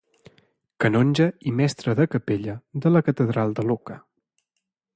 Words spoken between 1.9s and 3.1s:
de capella de la